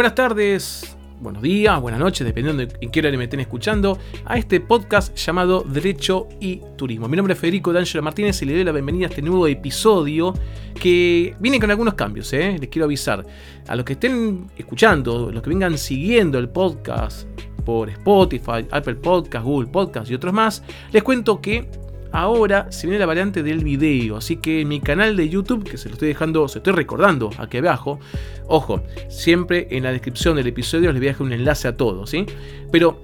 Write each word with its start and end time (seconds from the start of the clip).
Buenas 0.00 0.14
tardes, 0.14 0.96
buenos 1.20 1.42
días, 1.42 1.78
buenas 1.78 2.00
noches, 2.00 2.26
dependiendo 2.26 2.64
de 2.64 2.74
en 2.80 2.90
qué 2.90 3.00
hora 3.00 3.14
me 3.18 3.24
estén 3.24 3.40
escuchando, 3.40 3.98
a 4.24 4.38
este 4.38 4.58
podcast 4.58 5.14
llamado 5.14 5.60
Derecho 5.60 6.26
y 6.40 6.62
Turismo. 6.78 7.06
Mi 7.06 7.18
nombre 7.18 7.34
es 7.34 7.38
Federico 7.38 7.70
D'Angelo 7.70 8.02
Martínez 8.02 8.40
y 8.40 8.46
le 8.46 8.54
doy 8.54 8.64
la 8.64 8.72
bienvenida 8.72 9.08
a 9.08 9.10
este 9.10 9.20
nuevo 9.20 9.46
episodio 9.46 10.32
que 10.74 11.36
viene 11.38 11.60
con 11.60 11.70
algunos 11.70 11.92
cambios, 11.92 12.32
¿eh? 12.32 12.56
les 12.58 12.70
quiero 12.70 12.86
avisar. 12.86 13.26
A 13.68 13.76
los 13.76 13.84
que 13.84 13.92
estén 13.92 14.46
escuchando, 14.56 15.30
los 15.30 15.42
que 15.42 15.50
vengan 15.50 15.76
siguiendo 15.76 16.38
el 16.38 16.48
podcast 16.48 17.28
por 17.66 17.90
Spotify, 17.90 18.66
Apple 18.70 18.94
Podcast, 18.94 19.44
Google 19.44 19.68
Podcast 19.68 20.10
y 20.10 20.14
otros 20.14 20.32
más, 20.32 20.62
les 20.92 21.02
cuento 21.02 21.42
que 21.42 21.68
ahora 22.12 22.70
se 22.70 22.86
viene 22.86 22.98
la 22.98 23.06
variante 23.06 23.42
del 23.42 23.64
video. 23.64 24.16
Así 24.16 24.36
que 24.36 24.64
mi 24.64 24.80
canal 24.80 25.16
de 25.16 25.28
YouTube, 25.28 25.64
que 25.64 25.76
se 25.76 25.88
lo 25.88 25.94
estoy 25.94 26.08
dejando, 26.08 26.48
se 26.48 26.58
estoy 26.58 26.72
recordando 26.72 27.30
aquí 27.38 27.58
abajo. 27.58 28.00
Ojo, 28.46 28.82
siempre 29.08 29.68
en 29.70 29.84
la 29.84 29.92
descripción 29.92 30.36
del 30.36 30.46
episodio 30.46 30.92
les 30.92 31.00
voy 31.00 31.08
a 31.08 31.12
dejar 31.12 31.26
un 31.26 31.32
enlace 31.32 31.68
a 31.68 31.76
todo, 31.76 32.06
¿sí? 32.06 32.26
Pero 32.70 33.00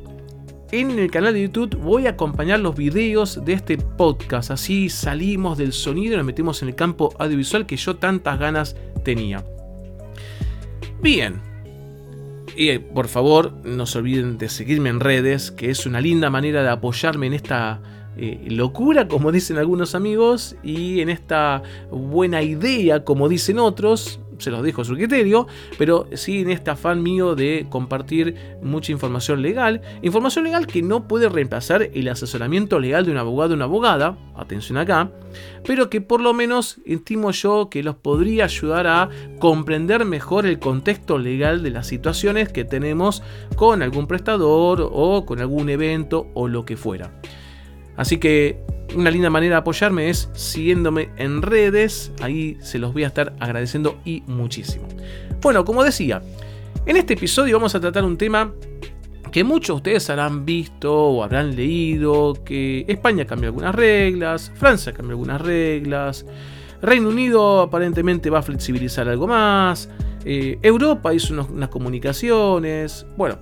en 0.73 0.99
el 0.99 1.11
canal 1.11 1.35
de 1.35 1.43
YouTube 1.43 1.77
voy 1.77 2.07
a 2.07 2.11
acompañar 2.11 2.59
los 2.59 2.75
videos 2.75 3.45
de 3.45 3.53
este 3.53 3.79
podcast. 3.79 4.51
Así 4.51 4.89
salimos 4.89 5.59
del 5.59 5.73
sonido 5.73 6.15
y 6.15 6.17
nos 6.17 6.27
metemos 6.27 6.63
en 6.63 6.69
el 6.69 6.75
campo 6.75 7.15
audiovisual 7.19 7.67
que 7.67 7.77
yo 7.77 7.97
tantas 7.97 8.39
ganas 8.39 8.77
tenía. 9.05 9.45
Bien. 11.01 11.41
Y 12.57 12.71
eh, 12.71 12.81
por 12.81 13.07
favor, 13.07 13.53
no 13.65 13.87
se 13.87 13.99
olviden 13.99 14.39
de 14.39 14.49
seguirme 14.49 14.89
en 14.89 14.99
redes, 14.99 15.51
que 15.51 15.71
es 15.71 15.87
una 15.87 16.01
linda 16.01 16.31
manera 16.31 16.63
de 16.63 16.71
apoyarme 16.71 17.27
en 17.27 17.35
esta 17.35 17.81
eh, 18.17 18.47
locura, 18.51 19.09
como 19.09 19.33
dicen 19.33 19.59
algunos 19.59 19.95
amigos, 19.95 20.57
y 20.63 21.01
en 21.01 21.11
esta 21.11 21.63
buena 21.91 22.43
idea, 22.43 23.05
como 23.05 23.29
dicen 23.29 23.59
otros, 23.59 24.21
se 24.39 24.51
los 24.51 24.63
dejo 24.63 24.83
a 24.83 24.85
su 24.85 24.95
criterio, 24.95 25.47
pero 25.79 26.07
sí 26.13 26.41
en 26.41 26.51
este 26.51 26.71
afán 26.71 27.03
mío 27.03 27.35
de 27.35 27.67
compartir 27.69 28.37
mucha 28.63 28.93
información 28.93 29.43
legal, 29.43 29.81
información 30.03 30.45
legal 30.45 30.67
que 30.67 30.83
no 30.83 31.09
puede 31.09 31.29
reemplazar 31.29 31.91
el 31.95 32.09
asesoramiento 32.09 32.79
legal 32.79 33.05
de 33.05 33.13
un 33.13 33.19
abogado 33.19 33.53
o 33.53 33.57
una 33.57 33.65
abogada, 33.65 34.17
atención 34.35 34.79
acá, 34.79 35.11
pero 35.65 35.91
que 35.91 36.01
por 36.01 36.21
lo 36.21 36.35
menos 36.35 36.79
estimo 36.85 37.31
yo 37.31 37.69
que 37.71 37.83
los 37.83 37.97
podría 37.97 38.45
ayudar 38.45 38.87
a 38.87 39.09
comprender 39.39 40.05
mejor 40.05 40.47
el 40.47 40.59
contexto 40.59 41.19
legal 41.19 41.63
de 41.63 41.71
las 41.71 41.87
situaciones 41.87 42.51
que 42.51 42.65
tenemos 42.65 43.23
con 43.57 43.83
algún 43.83 44.07
prestador 44.07 44.89
o 44.91 45.25
con 45.27 45.41
algún 45.41 45.69
evento 45.69 46.29
o 46.35 46.49
lo 46.49 46.65
que 46.65 46.77
fuera. 46.77 47.13
Así 47.97 48.19
que 48.19 48.61
una 48.95 49.11
linda 49.11 49.31
manera 49.31 49.57
de 49.57 49.61
apoyarme 49.61 50.11
es 50.11 50.31
siguiéndome 50.35 51.11
en 51.17 51.43
redes, 51.43 52.13
ahí 52.23 52.57
se 52.61 52.79
los 52.79 52.93
voy 52.93 53.05
a 53.05 53.09
estar 53.09 53.35
agradeciendo 53.41 53.99
y 54.05 54.23
muchísimo. 54.27 54.87
Bueno, 55.41 55.65
como 55.65 55.83
decía, 55.83 56.23
en 56.87 56.97
este 56.97 57.15
episodio 57.15 57.57
vamos 57.57 57.75
a 57.75 57.81
tratar 57.81 58.05
un 58.05 58.17
tema 58.17 58.53
que 59.33 59.45
muchos 59.45 59.69
de 59.69 59.77
ustedes 59.77 60.11
habrán 60.11 60.45
visto 60.45 60.95
o 60.95 61.23
habrán 61.23 61.57
leído, 61.57 62.35
que 62.45 62.85
España 62.89 63.27
cambió 63.27 63.49
algunas 63.49 63.75
reglas, 63.75 64.53
Francia 64.55 64.93
cambió 64.93 65.13
algunas 65.13 65.41
reglas, 65.41 66.25
Reino 66.81 67.09
Unido 67.09 67.61
aparentemente 67.61 68.31
va 68.31 68.39
a 68.39 68.43
flexibilizar 68.43 69.09
algo 69.09 69.27
más, 69.27 69.91
eh, 70.25 70.59
Europa 70.63 71.13
hizo 71.13 71.35
unas 71.35 71.69
comunicaciones, 71.69 73.07
bueno, 73.17 73.39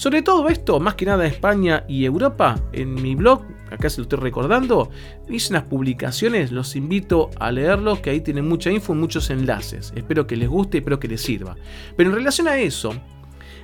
sobre 0.00 0.22
todo 0.22 0.48
esto, 0.48 0.80
más 0.80 0.94
que 0.94 1.04
nada 1.04 1.26
España 1.26 1.84
y 1.86 2.06
Europa, 2.06 2.58
en 2.72 2.94
mi 2.94 3.14
blog, 3.14 3.42
acá 3.70 3.90
se 3.90 3.98
lo 3.98 4.04
estoy 4.04 4.18
recordando, 4.18 4.88
hice 5.28 5.52
unas 5.52 5.64
publicaciones, 5.64 6.52
los 6.52 6.74
invito 6.74 7.28
a 7.38 7.52
leerlos, 7.52 8.00
que 8.00 8.08
ahí 8.08 8.22
tienen 8.22 8.48
mucha 8.48 8.70
info, 8.70 8.94
muchos 8.94 9.28
enlaces. 9.28 9.92
Espero 9.94 10.26
que 10.26 10.36
les 10.36 10.48
guste, 10.48 10.78
espero 10.78 10.98
que 10.98 11.06
les 11.06 11.20
sirva. 11.20 11.54
Pero 11.98 12.08
en 12.08 12.16
relación 12.16 12.48
a 12.48 12.56
eso, 12.56 12.94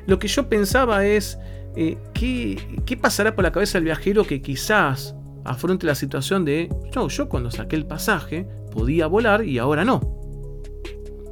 lo 0.07 0.19
que 0.19 0.29
yo 0.29 0.47
pensaba 0.47 1.07
es, 1.07 1.39
eh, 1.75 1.97
¿qué, 2.13 2.83
¿qué, 2.85 2.99
pasará 2.99 3.35
por 3.35 3.43
la 3.43 3.51
cabeza 3.51 3.79
del 3.79 3.85
viajero 3.85 4.23
que 4.25 4.43
quizás 4.43 5.15
afronte 5.43 5.87
la 5.87 5.95
situación 5.95 6.45
de, 6.45 6.69
yo, 6.95 7.09
yo 7.09 7.31
cuando 7.31 7.51
saqué 7.51 7.77
el 7.77 7.87
pasaje 7.87 8.47
podía 8.73 9.07
volar 9.07 9.43
y 9.43 9.57
ahora 9.57 9.87
no? 9.87 10.01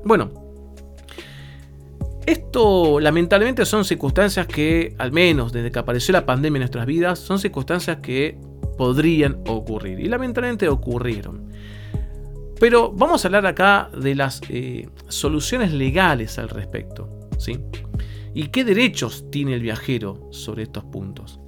Bueno, 0.02 0.43
esto 2.26 3.00
lamentablemente 3.00 3.64
son 3.66 3.84
circunstancias 3.84 4.46
que, 4.46 4.94
al 4.98 5.12
menos 5.12 5.52
desde 5.52 5.70
que 5.70 5.78
apareció 5.78 6.12
la 6.12 6.24
pandemia 6.24 6.58
en 6.58 6.62
nuestras 6.62 6.86
vidas, 6.86 7.18
son 7.18 7.38
circunstancias 7.38 7.98
que 8.02 8.38
podrían 8.78 9.40
ocurrir. 9.46 10.00
Y 10.00 10.08
lamentablemente 10.08 10.68
ocurrieron. 10.68 11.50
Pero 12.58 12.92
vamos 12.92 13.24
a 13.24 13.28
hablar 13.28 13.46
acá 13.46 13.90
de 13.96 14.14
las 14.14 14.40
eh, 14.48 14.88
soluciones 15.08 15.72
legales 15.72 16.38
al 16.38 16.48
respecto. 16.48 17.28
¿sí? 17.38 17.58
¿Y 18.32 18.48
qué 18.48 18.64
derechos 18.64 19.30
tiene 19.30 19.54
el 19.54 19.60
viajero 19.60 20.28
sobre 20.30 20.64
estos 20.64 20.84
puntos? 20.84 21.40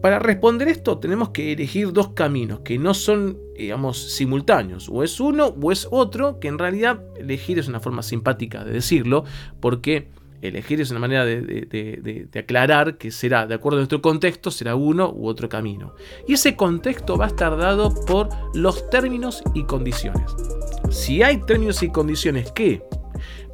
Para 0.00 0.20
responder 0.20 0.68
esto 0.68 0.98
tenemos 0.98 1.30
que 1.30 1.52
elegir 1.52 1.92
dos 1.92 2.10
caminos 2.10 2.60
que 2.60 2.78
no 2.78 2.94
son, 2.94 3.38
digamos, 3.56 3.98
simultáneos. 4.12 4.88
O 4.88 5.02
es 5.02 5.18
uno 5.18 5.46
o 5.46 5.72
es 5.72 5.88
otro, 5.90 6.38
que 6.38 6.48
en 6.48 6.58
realidad 6.58 7.02
elegir 7.16 7.58
es 7.58 7.68
una 7.68 7.80
forma 7.80 8.02
simpática 8.02 8.64
de 8.64 8.72
decirlo, 8.72 9.24
porque 9.60 10.08
elegir 10.40 10.80
es 10.80 10.90
una 10.92 11.00
manera 11.00 11.24
de, 11.24 12.28
aclarar 12.38 12.96
que 12.96 13.10
será, 13.10 13.46
de 13.46 13.54
acuerdo 13.54 13.78
a 13.78 13.80
nuestro 13.80 14.00
contexto, 14.00 14.50
será 14.52 14.76
uno 14.76 15.12
u 15.12 15.26
otro 15.26 15.48
camino. 15.48 15.94
Y 16.28 16.34
ese 16.34 16.54
contexto 16.54 17.16
va 17.16 17.26
a 17.26 17.28
estar 17.28 17.56
dado 17.56 17.92
por 18.06 18.28
los 18.54 18.88
términos 18.90 19.42
y 19.54 19.64
condiciones. 19.64 20.30
Si 20.90 21.22
hay 21.22 21.38
términos 21.44 21.82
y 21.82 21.90
condiciones 21.90 22.52
que 22.52 22.82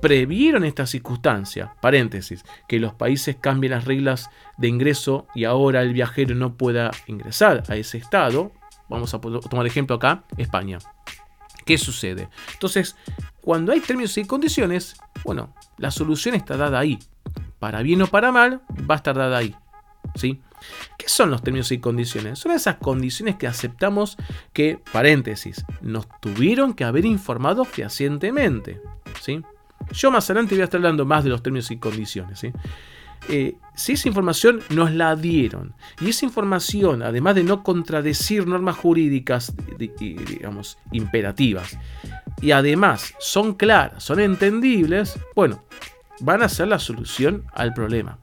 previeron 0.00 0.64
esta 0.64 0.86
circunstancia, 0.86 1.74
paréntesis, 1.80 2.44
que 2.68 2.78
los 2.78 2.94
países 2.94 3.36
cambien 3.40 3.72
las 3.72 3.84
reglas 3.84 4.30
de 4.58 4.68
ingreso 4.68 5.26
y 5.34 5.44
ahora 5.44 5.82
el 5.82 5.92
viajero 5.92 6.34
no 6.34 6.56
pueda 6.56 6.90
ingresar 7.06 7.62
a 7.68 7.76
ese 7.76 7.98
estado, 7.98 8.52
vamos 8.88 9.14
a 9.14 9.20
tomar 9.20 9.66
ejemplo 9.66 9.96
acá, 9.96 10.24
España. 10.36 10.78
¿Qué 11.64 11.78
sucede? 11.78 12.28
Entonces, 12.52 12.96
cuando 13.40 13.72
hay 13.72 13.80
términos 13.80 14.16
y 14.18 14.24
condiciones, 14.24 14.96
bueno, 15.24 15.54
la 15.78 15.90
solución 15.90 16.34
está 16.34 16.56
dada 16.56 16.78
ahí. 16.78 16.98
Para 17.58 17.82
bien 17.82 18.02
o 18.02 18.06
para 18.06 18.32
mal, 18.32 18.60
va 18.88 18.94
a 18.94 18.96
estar 18.96 19.16
dada 19.16 19.38
ahí. 19.38 19.54
¿Sí? 20.14 20.40
¿Qué 20.98 21.08
son 21.08 21.30
los 21.30 21.42
términos 21.42 21.72
y 21.72 21.78
condiciones? 21.78 22.38
Son 22.38 22.52
esas 22.52 22.76
condiciones 22.76 23.36
que 23.36 23.46
aceptamos 23.46 24.16
que, 24.52 24.78
paréntesis, 24.92 25.64
nos 25.80 26.06
tuvieron 26.20 26.74
que 26.74 26.84
haber 26.84 27.06
informado 27.06 27.64
fehacientemente. 27.64 28.80
¿sí? 29.20 29.42
Yo 29.92 30.10
más 30.10 30.28
adelante 30.30 30.54
voy 30.54 30.62
a 30.62 30.64
estar 30.64 30.78
hablando 30.78 31.04
más 31.04 31.24
de 31.24 31.30
los 31.30 31.42
términos 31.42 31.70
y 31.70 31.76
condiciones. 31.76 32.44
Eh, 33.28 33.56
si 33.74 33.92
esa 33.92 34.08
información 34.08 34.60
nos 34.68 34.92
la 34.92 35.16
dieron 35.16 35.74
y 36.00 36.10
esa 36.10 36.26
información, 36.26 37.02
además 37.02 37.34
de 37.34 37.44
no 37.44 37.62
contradecir 37.62 38.46
normas 38.46 38.76
jurídicas, 38.76 39.54
digamos, 39.78 40.78
imperativas, 40.92 41.78
y 42.42 42.50
además 42.50 43.14
son 43.18 43.54
claras, 43.54 44.04
son 44.04 44.20
entendibles, 44.20 45.18
bueno, 45.34 45.64
van 46.20 46.42
a 46.42 46.48
ser 46.48 46.68
la 46.68 46.78
solución 46.78 47.44
al 47.54 47.72
problema. 47.72 48.18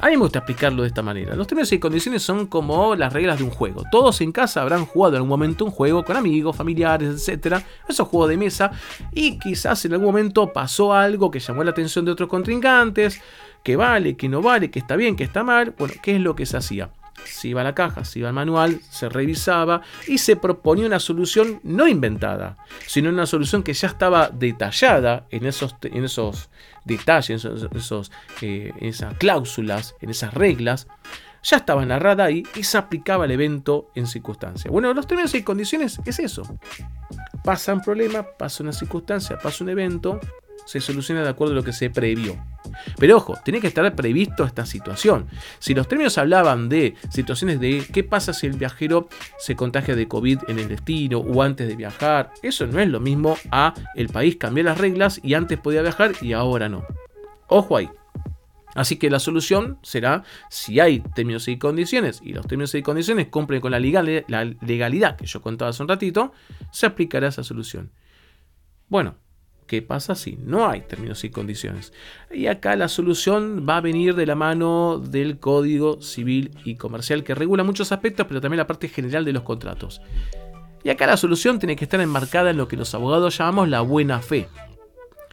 A 0.00 0.06
mí 0.06 0.12
me 0.12 0.18
gusta 0.18 0.40
explicarlo 0.40 0.82
de 0.82 0.88
esta 0.88 1.02
manera. 1.02 1.34
Los 1.34 1.46
términos 1.46 1.72
y 1.72 1.78
condiciones 1.78 2.22
son 2.22 2.46
como 2.46 2.94
las 2.94 3.12
reglas 3.12 3.38
de 3.38 3.44
un 3.44 3.50
juego. 3.50 3.84
Todos 3.90 4.20
en 4.20 4.32
casa 4.32 4.62
habrán 4.62 4.86
jugado 4.86 5.14
en 5.14 5.16
algún 5.16 5.30
momento 5.30 5.64
un 5.64 5.70
juego 5.70 6.04
con 6.04 6.16
amigos, 6.16 6.56
familiares, 6.56 7.28
etc. 7.28 7.56
Esos 7.88 8.08
juegos 8.08 8.30
de 8.30 8.36
mesa. 8.36 8.70
Y 9.12 9.38
quizás 9.38 9.84
en 9.84 9.92
algún 9.92 10.06
momento 10.06 10.52
pasó 10.52 10.92
algo 10.92 11.30
que 11.30 11.40
llamó 11.40 11.64
la 11.64 11.70
atención 11.70 12.04
de 12.04 12.12
otros 12.12 12.28
contrincantes. 12.28 13.20
Que 13.62 13.76
vale, 13.76 14.16
que 14.16 14.28
no 14.28 14.42
vale, 14.42 14.70
que 14.70 14.78
está 14.78 14.96
bien, 14.96 15.16
que 15.16 15.24
está 15.24 15.42
mal. 15.42 15.74
Bueno, 15.76 15.94
¿qué 16.02 16.16
es 16.16 16.20
lo 16.20 16.36
que 16.36 16.46
se 16.46 16.56
hacía? 16.56 16.90
Se 17.26 17.48
iba 17.48 17.60
a 17.60 17.64
la 17.64 17.74
caja, 17.74 18.04
se 18.04 18.20
iba 18.20 18.28
al 18.28 18.34
manual, 18.34 18.80
se 18.90 19.08
revisaba 19.08 19.82
y 20.06 20.18
se 20.18 20.36
proponía 20.36 20.86
una 20.86 21.00
solución 21.00 21.60
no 21.62 21.88
inventada, 21.88 22.56
sino 22.86 23.10
una 23.10 23.26
solución 23.26 23.62
que 23.62 23.74
ya 23.74 23.88
estaba 23.88 24.30
detallada 24.30 25.26
en 25.30 25.46
esos, 25.46 25.76
en 25.82 26.06
detalles, 26.84 27.44
en 27.44 27.70
eh, 28.42 28.72
esas 28.80 29.14
cláusulas, 29.14 29.94
en 30.00 30.10
esas 30.10 30.34
reglas, 30.34 30.86
ya 31.42 31.58
estaba 31.58 31.84
narrada 31.86 32.24
ahí 32.24 32.42
y 32.56 32.64
se 32.64 32.76
aplicaba 32.76 33.24
el 33.24 33.30
evento 33.30 33.90
en 33.94 34.06
circunstancia. 34.06 34.70
Bueno, 34.70 34.92
los 34.92 35.06
términos 35.06 35.32
y 35.34 35.42
condiciones 35.42 36.00
es 36.04 36.18
eso. 36.18 36.42
Pasa 37.44 37.72
un 37.72 37.80
problema, 37.80 38.24
pasa 38.36 38.64
una 38.64 38.72
circunstancia, 38.72 39.38
pasa 39.38 39.62
un 39.62 39.70
evento, 39.70 40.18
se 40.66 40.80
soluciona 40.80 41.22
de 41.22 41.30
acuerdo 41.30 41.54
a 41.54 41.56
lo 41.56 41.64
que 41.64 41.72
se 41.72 41.88
previó. 41.88 42.36
Pero 42.98 43.16
ojo, 43.16 43.38
tiene 43.44 43.60
que 43.60 43.68
estar 43.68 43.94
previsto 43.94 44.44
esta 44.44 44.66
situación. 44.66 45.26
Si 45.58 45.74
los 45.74 45.88
términos 45.88 46.18
hablaban 46.18 46.68
de 46.68 46.94
situaciones 47.10 47.60
de 47.60 47.86
qué 47.92 48.04
pasa 48.04 48.32
si 48.32 48.46
el 48.46 48.54
viajero 48.54 49.08
se 49.38 49.56
contagia 49.56 49.96
de 49.96 50.08
COVID 50.08 50.40
en 50.48 50.58
el 50.58 50.68
destino 50.68 51.18
o 51.18 51.42
antes 51.42 51.68
de 51.68 51.76
viajar, 51.76 52.32
eso 52.42 52.66
no 52.66 52.80
es 52.80 52.88
lo 52.88 53.00
mismo 53.00 53.38
a 53.50 53.72
el 53.94 54.08
país 54.08 54.36
cambió 54.36 54.64
las 54.64 54.78
reglas 54.78 55.20
y 55.22 55.34
antes 55.34 55.58
podía 55.58 55.82
viajar 55.82 56.12
y 56.20 56.32
ahora 56.32 56.68
no. 56.68 56.84
Ojo 57.48 57.76
ahí. 57.76 57.88
Así 58.74 58.96
que 58.96 59.08
la 59.08 59.20
solución 59.20 59.78
será, 59.82 60.22
si 60.50 60.80
hay 60.80 61.00
términos 61.00 61.48
y 61.48 61.56
condiciones 61.56 62.20
y 62.22 62.34
los 62.34 62.46
términos 62.46 62.74
y 62.74 62.82
condiciones 62.82 63.28
cumplen 63.28 63.62
con 63.62 63.70
la, 63.70 63.80
la 63.80 64.44
legalidad 64.60 65.16
que 65.16 65.24
yo 65.24 65.40
contaba 65.40 65.70
hace 65.70 65.82
un 65.82 65.88
ratito, 65.88 66.32
se 66.72 66.84
aplicará 66.84 67.28
esa 67.28 67.42
solución. 67.42 67.90
Bueno, 68.88 69.16
¿Qué 69.66 69.82
pasa 69.82 70.14
si 70.14 70.36
no 70.36 70.68
hay 70.68 70.82
términos 70.82 71.24
y 71.24 71.30
condiciones? 71.30 71.92
Y 72.30 72.46
acá 72.46 72.76
la 72.76 72.88
solución 72.88 73.66
va 73.68 73.78
a 73.78 73.80
venir 73.80 74.14
de 74.14 74.24
la 74.24 74.36
mano 74.36 74.98
del 74.98 75.38
Código 75.38 76.00
Civil 76.00 76.52
y 76.64 76.76
Comercial 76.76 77.24
que 77.24 77.34
regula 77.34 77.64
muchos 77.64 77.90
aspectos, 77.90 78.26
pero 78.28 78.40
también 78.40 78.58
la 78.58 78.68
parte 78.68 78.88
general 78.88 79.24
de 79.24 79.32
los 79.32 79.42
contratos. 79.42 80.00
Y 80.84 80.90
acá 80.90 81.06
la 81.06 81.16
solución 81.16 81.58
tiene 81.58 81.74
que 81.74 81.84
estar 81.84 82.00
enmarcada 82.00 82.50
en 82.50 82.58
lo 82.58 82.68
que 82.68 82.76
los 82.76 82.94
abogados 82.94 83.36
llamamos 83.36 83.68
la 83.68 83.80
buena 83.80 84.20
fe. 84.20 84.48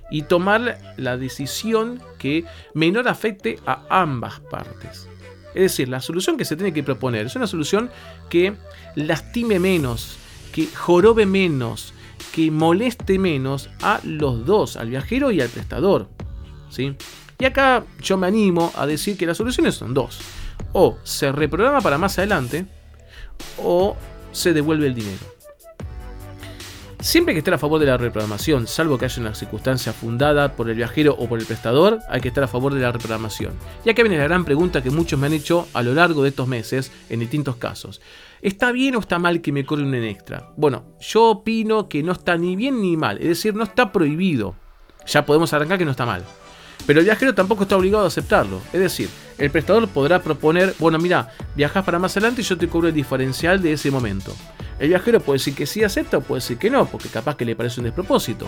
Y 0.09 0.23
tomar 0.23 0.79
la 0.97 1.15
decisión 1.15 2.01
que 2.17 2.43
menor 2.73 3.07
afecte 3.07 3.59
a 3.67 3.83
ambas 3.89 4.39
partes. 4.39 5.07
Es 5.53 5.61
decir, 5.61 5.89
la 5.89 6.01
solución 6.01 6.37
que 6.37 6.45
se 6.45 6.55
tiene 6.55 6.73
que 6.73 6.81
proponer 6.81 7.27
es 7.27 7.35
una 7.35 7.45
solución 7.45 7.91
que 8.29 8.55
lastime 8.95 9.59
menos, 9.59 10.17
que 10.51 10.65
jorobe 10.65 11.27
menos, 11.27 11.93
que 12.33 12.49
moleste 12.49 13.19
menos 13.19 13.69
a 13.83 14.01
los 14.03 14.43
dos, 14.45 14.75
al 14.75 14.89
viajero 14.89 15.31
y 15.31 15.39
al 15.39 15.49
prestador. 15.49 16.09
¿sí? 16.69 16.95
Y 17.37 17.45
acá 17.45 17.85
yo 18.01 18.17
me 18.17 18.25
animo 18.25 18.73
a 18.75 18.87
decir 18.87 19.15
que 19.15 19.27
las 19.27 19.37
soluciones 19.37 19.75
son 19.75 19.93
dos. 19.93 20.19
O 20.73 20.97
se 21.03 21.31
reprograma 21.31 21.79
para 21.81 21.99
más 21.99 22.17
adelante, 22.17 22.65
o 23.61 23.95
se 24.31 24.51
devuelve 24.51 24.87
el 24.87 24.95
dinero. 24.95 25.19
Siempre 26.99 27.33
que 27.33 27.39
esté 27.39 27.53
a 27.53 27.57
favor 27.57 27.79
de 27.79 27.85
la 27.85 27.97
reprogramación, 27.97 28.65
salvo 28.65 28.97
que 28.97 29.05
haya 29.05 29.21
una 29.21 29.35
circunstancia 29.35 29.93
fundada 29.93 30.55
por 30.55 30.69
el 30.69 30.75
viajero 30.75 31.15
o 31.19 31.27
por 31.27 31.39
el 31.39 31.45
prestador, 31.45 31.99
hay 32.09 32.21
que 32.21 32.29
estar 32.29 32.45
a 32.45 32.47
favor 32.47 32.73
de 32.73 32.79
la 32.79 32.93
reprogramación. 32.93 33.53
Y 33.85 33.89
acá 33.89 34.01
viene 34.01 34.17
la 34.17 34.23
gran 34.23 34.45
pregunta 34.45 34.81
que 34.81 34.89
muchos 34.89 35.19
me 35.19 35.27
han 35.27 35.33
hecho 35.33 35.67
a 35.73 35.83
lo 35.83 35.93
largo 35.93 36.23
de 36.23 36.29
estos 36.29 36.47
meses 36.47 36.91
en 37.09 37.19
distintos 37.19 37.57
casos. 37.57 38.01
¿Está 38.43 38.73
bien 38.73 38.93
o 38.97 38.99
está 38.99 39.19
mal 39.19 39.39
que 39.39 39.53
me 39.53 39.65
cobren 39.65 39.87
un 39.87 39.95
extra? 39.95 40.51
Bueno, 40.57 40.83
yo 40.99 41.29
opino 41.29 41.87
que 41.87 42.03
no 42.03 42.11
está 42.11 42.35
ni 42.35 42.57
bien 42.57 42.81
ni 42.81 42.97
mal, 42.97 43.17
es 43.19 43.29
decir, 43.29 43.55
no 43.55 43.63
está 43.63 43.93
prohibido. 43.93 44.57
Ya 45.07 45.25
podemos 45.25 45.53
arrancar 45.53 45.77
que 45.77 45.85
no 45.85 45.91
está 45.91 46.05
mal. 46.05 46.25
Pero 46.85 46.99
el 46.99 47.05
viajero 47.05 47.33
tampoco 47.33 47.63
está 47.63 47.77
obligado 47.77 48.03
a 48.03 48.07
aceptarlo. 48.07 48.59
Es 48.73 48.81
decir, 48.81 49.07
el 49.37 49.49
prestador 49.49 49.87
podrá 49.87 50.21
proponer, 50.21 50.75
bueno, 50.77 50.99
mira, 50.99 51.29
viajas 51.55 51.85
para 51.85 51.99
más 51.99 52.17
adelante 52.17 52.41
y 52.41 52.43
yo 52.43 52.57
te 52.57 52.67
cobro 52.67 52.89
el 52.89 52.93
diferencial 52.93 53.61
de 53.61 53.71
ese 53.71 53.89
momento. 53.89 54.35
El 54.77 54.89
viajero 54.89 55.21
puede 55.21 55.39
decir 55.39 55.55
que 55.55 55.65
sí 55.65 55.81
acepta 55.81 56.17
o 56.17 56.21
puede 56.21 56.41
decir 56.41 56.57
que 56.57 56.69
no, 56.69 56.85
porque 56.85 57.07
capaz 57.07 57.37
que 57.37 57.45
le 57.45 57.55
parece 57.55 57.79
un 57.79 57.85
despropósito. 57.85 58.45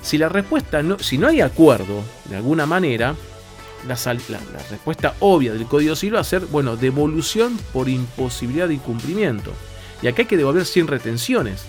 Si 0.00 0.18
la 0.18 0.30
respuesta 0.30 0.82
no, 0.82 0.98
si 0.98 1.16
no 1.16 1.28
hay 1.28 1.42
acuerdo, 1.42 2.02
de 2.24 2.34
alguna 2.34 2.66
manera, 2.66 3.14
la, 3.86 3.94
respuesta 4.70 5.14
obvia 5.20 5.52
del 5.52 5.66
Código 5.66 5.96
Civil 5.96 6.16
va 6.16 6.20
a 6.20 6.24
ser, 6.24 6.46
bueno, 6.46 6.76
devolución 6.76 7.58
por 7.72 7.88
imposibilidad 7.88 8.68
de 8.68 8.74
incumplimiento. 8.74 9.52
Y 10.02 10.08
acá 10.08 10.22
hay 10.22 10.28
que 10.28 10.36
devolver 10.36 10.66
sin 10.66 10.86
retenciones. 10.86 11.64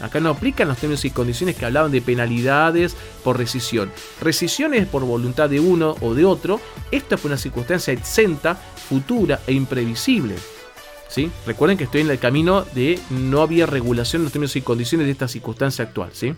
Acá 0.00 0.18
no 0.20 0.30
aplican 0.30 0.68
los 0.68 0.78
términos 0.78 1.04
y 1.04 1.10
condiciones 1.10 1.56
que 1.56 1.66
hablaban 1.66 1.92
de 1.92 2.00
penalidades 2.00 2.96
por 3.22 3.36
rescisión. 3.36 3.90
Rescisión 4.20 4.72
es 4.72 4.86
por 4.86 5.04
voluntad 5.04 5.50
de 5.50 5.60
uno 5.60 5.96
o 6.00 6.14
de 6.14 6.24
otro. 6.24 6.60
Esta 6.90 7.18
fue 7.18 7.28
una 7.28 7.36
circunstancia 7.36 7.92
exenta, 7.92 8.54
futura 8.54 9.40
e 9.46 9.52
imprevisible. 9.52 10.36
¿Sí? 11.08 11.30
Recuerden 11.44 11.76
que 11.76 11.84
estoy 11.84 12.02
en 12.02 12.10
el 12.10 12.18
camino 12.18 12.62
de 12.74 12.98
no 13.10 13.42
había 13.42 13.66
regulación 13.66 14.20
en 14.20 14.24
los 14.24 14.32
términos 14.32 14.56
y 14.56 14.62
condiciones 14.62 15.06
de 15.06 15.12
esta 15.12 15.28
circunstancia 15.28 15.84
actual. 15.84 16.10
¿sí? 16.12 16.34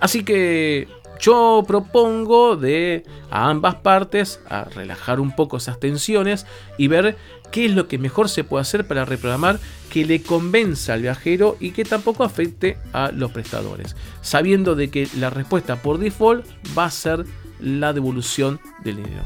Así 0.00 0.24
que 0.24 0.88
yo 1.20 1.64
propongo 1.66 2.56
de 2.56 3.04
a 3.30 3.50
ambas 3.50 3.76
partes 3.76 4.40
a 4.48 4.64
relajar 4.64 5.20
un 5.20 5.34
poco 5.34 5.56
esas 5.56 5.80
tensiones 5.80 6.46
y 6.76 6.88
ver 6.88 7.16
qué 7.50 7.66
es 7.66 7.72
lo 7.72 7.88
que 7.88 7.98
mejor 7.98 8.28
se 8.28 8.44
puede 8.44 8.62
hacer 8.62 8.86
para 8.86 9.04
reprogramar 9.04 9.58
que 9.90 10.04
le 10.04 10.22
convenza 10.22 10.94
al 10.94 11.02
viajero 11.02 11.56
y 11.60 11.70
que 11.70 11.84
tampoco 11.84 12.24
afecte 12.24 12.78
a 12.92 13.10
los 13.10 13.32
prestadores, 13.32 13.96
sabiendo 14.20 14.74
de 14.74 14.90
que 14.90 15.08
la 15.16 15.30
respuesta 15.30 15.76
por 15.76 15.98
default 15.98 16.46
va 16.76 16.84
a 16.84 16.90
ser 16.90 17.24
la 17.60 17.92
devolución 17.92 18.60
del 18.84 18.96
dinero. 18.96 19.22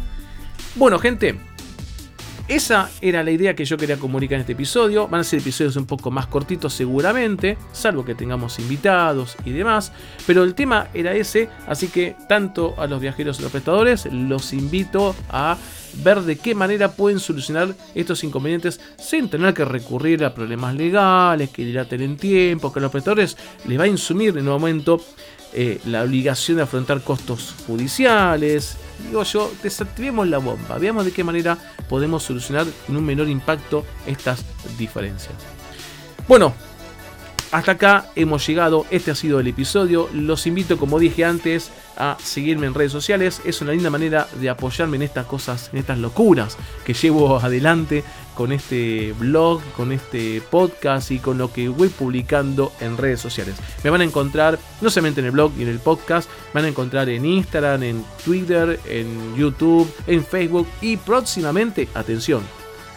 Bueno, 0.76 0.98
gente, 0.98 1.38
esa 2.54 2.90
era 3.00 3.22
la 3.22 3.30
idea 3.30 3.54
que 3.54 3.64
yo 3.64 3.78
quería 3.78 3.96
comunicar 3.96 4.34
en 4.34 4.40
este 4.42 4.52
episodio. 4.52 5.08
Van 5.08 5.22
a 5.22 5.24
ser 5.24 5.40
episodios 5.40 5.76
un 5.76 5.86
poco 5.86 6.10
más 6.10 6.26
cortitos 6.26 6.74
seguramente, 6.74 7.56
salvo 7.72 8.04
que 8.04 8.14
tengamos 8.14 8.58
invitados 8.58 9.36
y 9.46 9.52
demás. 9.52 9.92
Pero 10.26 10.44
el 10.44 10.54
tema 10.54 10.88
era 10.92 11.14
ese, 11.14 11.48
así 11.66 11.88
que 11.88 12.14
tanto 12.28 12.74
a 12.76 12.86
los 12.86 13.00
viajeros 13.00 13.38
y 13.38 13.42
los 13.42 13.52
prestadores 13.52 14.06
los 14.12 14.52
invito 14.52 15.14
a 15.30 15.56
ver 16.04 16.20
de 16.20 16.36
qué 16.36 16.54
manera 16.54 16.92
pueden 16.92 17.20
solucionar 17.20 17.74
estos 17.94 18.22
inconvenientes 18.22 18.80
sin 18.98 19.28
tener 19.28 19.54
que 19.54 19.64
recurrir 19.64 20.22
a 20.24 20.34
problemas 20.34 20.74
legales, 20.74 21.48
que 21.50 21.64
dilaten 21.64 22.02
en 22.02 22.16
tiempo, 22.16 22.72
que 22.72 22.80
a 22.80 22.82
los 22.82 22.92
prestadores 22.92 23.36
les 23.66 23.78
va 23.78 23.84
a 23.84 23.88
insumir 23.88 24.36
en 24.36 24.46
un 24.46 24.52
momento 24.52 25.00
eh, 25.54 25.80
la 25.84 26.02
obligación 26.02 26.56
de 26.56 26.62
afrontar 26.62 27.02
costos 27.02 27.54
judiciales. 27.66 28.76
Digo 29.06 29.22
yo, 29.24 29.52
desactivemos 29.62 30.28
la 30.28 30.38
bomba, 30.38 30.78
veamos 30.78 31.04
de 31.04 31.12
qué 31.12 31.24
manera 31.24 31.58
podemos 31.88 32.22
solucionar 32.22 32.66
en 32.88 32.96
un 32.96 33.04
menor 33.04 33.28
impacto 33.28 33.84
estas 34.06 34.44
diferencias. 34.78 35.34
Bueno, 36.28 36.54
hasta 37.52 37.72
acá 37.72 38.06
hemos 38.16 38.46
llegado, 38.46 38.86
este 38.90 39.10
ha 39.10 39.14
sido 39.14 39.38
el 39.38 39.46
episodio. 39.46 40.08
Los 40.14 40.46
invito, 40.46 40.78
como 40.78 40.98
dije 40.98 41.26
antes, 41.26 41.70
a 41.98 42.16
seguirme 42.18 42.66
en 42.66 42.72
redes 42.72 42.92
sociales. 42.92 43.42
Es 43.44 43.60
una 43.60 43.72
linda 43.72 43.90
manera 43.90 44.26
de 44.40 44.48
apoyarme 44.48 44.96
en 44.96 45.02
estas 45.02 45.26
cosas, 45.26 45.68
en 45.70 45.78
estas 45.78 45.98
locuras 45.98 46.56
que 46.86 46.94
llevo 46.94 47.36
adelante 47.36 48.04
con 48.34 48.52
este 48.52 49.12
blog, 49.18 49.60
con 49.76 49.92
este 49.92 50.40
podcast 50.40 51.10
y 51.10 51.18
con 51.18 51.36
lo 51.36 51.52
que 51.52 51.68
voy 51.68 51.88
publicando 51.88 52.72
en 52.80 52.96
redes 52.96 53.20
sociales. 53.20 53.56
Me 53.84 53.90
van 53.90 54.00
a 54.00 54.04
encontrar 54.04 54.58
no 54.80 54.88
solamente 54.88 55.20
en 55.20 55.26
el 55.26 55.32
blog 55.32 55.52
y 55.58 55.62
en 55.62 55.68
el 55.68 55.78
podcast, 55.78 56.30
me 56.54 56.60
van 56.60 56.64
a 56.64 56.68
encontrar 56.68 57.10
en 57.10 57.26
Instagram, 57.26 57.82
en 57.82 58.04
Twitter, 58.24 58.80
en 58.88 59.36
YouTube, 59.36 59.92
en 60.06 60.24
Facebook 60.24 60.66
y 60.80 60.96
próximamente, 60.96 61.86
atención, 61.92 62.42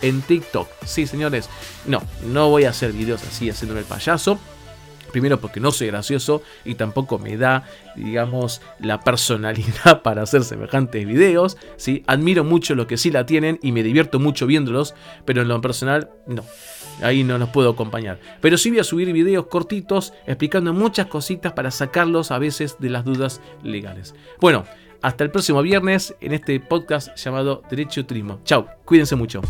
en 0.01 0.21
TikTok. 0.21 0.68
Sí, 0.86 1.07
señores, 1.07 1.50
no, 1.86 2.01
no 2.25 2.50
voy 2.50 2.65
a 2.65 2.69
hacer 2.69 2.92
videos 2.92 3.24
así 3.24 3.50
haciéndome 3.50 3.81
el 3.81 3.86
payaso. 3.86 4.39
Primero 5.12 5.39
porque 5.39 5.62
no 5.62 5.71
soy 5.71 5.88
gracioso 5.88 6.42
y 6.65 6.75
tampoco 6.75 7.19
me 7.19 7.38
da, 7.38 7.63
digamos, 7.95 8.62
la 8.80 9.00
personalidad 9.00 10.01
para 10.03 10.24
hacer 10.24 10.44
semejantes 10.44 11.07
videos. 11.07 11.57
¿sí? 11.77 12.03
Admiro 12.06 12.44
mucho 12.44 12.75
los 12.75 12.86
que 12.86 12.97
sí 12.97 13.12
la 13.12 13.25
tienen 13.25 13.57
y 13.62 13.71
me 13.71 13.81
divierto 13.81 14.19
mucho 14.19 14.45
viéndolos, 14.45 14.94
pero 15.24 15.44
en 15.44 15.47
lo 15.47 15.62
personal 15.62 16.09
no. 16.27 16.44
Ahí 17.01 17.24
no 17.24 17.38
los 17.38 17.50
puedo 17.50 17.69
acompañar. 17.69 18.19
Pero 18.42 18.57
sí 18.57 18.69
voy 18.69 18.80
a 18.80 18.83
subir 18.83 19.11
videos 19.14 19.47
cortitos 19.47 20.14
explicando 20.28 20.73
muchas 20.73 21.07
cositas 21.07 21.54
para 21.54 21.71
sacarlos 21.71 22.31
a 22.31 22.40
veces 22.40 22.78
de 22.80 22.90
las 22.90 23.06
dudas 23.06 23.42
legales. 23.64 24.16
Bueno, 24.40 24.66
hasta 25.02 25.23
el 25.23 25.31
próximo 25.31 25.61
viernes 25.61 26.16
en 26.19 26.33
este 26.33 26.59
podcast 26.59 27.16
llamado 27.16 27.61
Derecho 27.69 28.06
Turismo. 28.06 28.40
Chau, 28.44 28.66
cuídense 28.85 29.16
mucho. 29.16 29.42